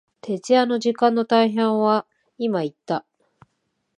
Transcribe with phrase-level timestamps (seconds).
[0.21, 2.07] 徹夜の時間の大半は、
[2.39, 3.05] 今言った、